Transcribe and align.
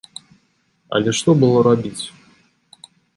Але 0.99 1.13
што 1.19 1.29
было 1.43 1.57
рабіць? 1.67 2.03